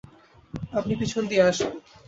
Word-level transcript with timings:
আপনি 0.73 0.93
পিছন 0.95 1.23
দিয়ে 1.27 1.43
আসুন। 1.43 1.71